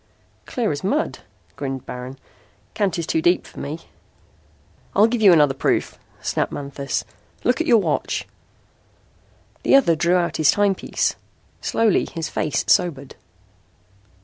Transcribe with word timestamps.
"Clear 0.47 0.71
as 0.71 0.83
mud," 0.83 1.19
grinned 1.55 1.85
Baron. 1.85 2.17
"Kant 2.73 2.97
is 2.97 3.05
too 3.05 3.21
deep 3.21 3.45
for 3.45 3.59
me." 3.59 3.81
"I'll 4.95 5.05
give 5.05 5.21
you 5.21 5.31
another 5.31 5.53
proof," 5.53 5.99
snapped 6.23 6.51
Manthis. 6.51 7.03
"Look 7.43 7.61
at 7.61 7.67
your 7.67 7.77
watch." 7.77 8.27
The 9.61 9.75
other 9.75 9.95
drew 9.95 10.15
out 10.15 10.37
his 10.37 10.49
timepiece. 10.49 11.13
Slowly 11.61 12.07
his 12.11 12.29
face 12.29 12.65
sobered. 12.67 13.13